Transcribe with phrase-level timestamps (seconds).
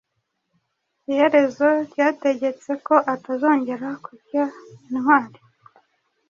[1.11, 4.43] Iherezo ryategetse ko atazongera kurya
[4.87, 5.37] intwari